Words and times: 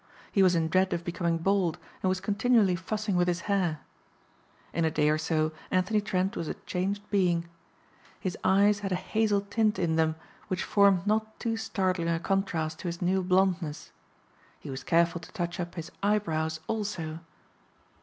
He 0.31 0.41
was 0.41 0.55
in 0.55 0.67
dread 0.67 0.93
of 0.93 1.03
becoming 1.03 1.37
bald 1.37 1.77
and 2.01 2.09
was 2.09 2.19
continually 2.19 2.75
fussing 2.75 3.15
with 3.15 3.27
his 3.27 3.41
hair. 3.41 3.81
In 4.73 4.83
a 4.83 4.89
day 4.89 5.09
or 5.09 5.19
so 5.19 5.51
Anthony 5.69 6.01
Trent 6.01 6.35
was 6.35 6.47
a 6.47 6.55
changed 6.65 7.07
being. 7.11 7.47
His 8.19 8.35
eyes 8.43 8.79
had 8.79 8.91
a 8.91 8.95
hazel 8.95 9.41
tint 9.41 9.77
in 9.77 9.97
them 9.97 10.15
which 10.47 10.63
formed 10.63 11.05
not 11.05 11.39
too 11.39 11.55
startling 11.55 12.09
a 12.09 12.19
contrast 12.19 12.79
to 12.79 12.87
his 12.87 12.99
new 12.99 13.21
blondness. 13.21 13.91
He 14.59 14.71
was 14.71 14.83
careful 14.83 15.21
to 15.21 15.31
touch 15.33 15.59
up 15.59 15.75
his 15.75 15.91
eyebrows 16.01 16.61
also. 16.65 17.19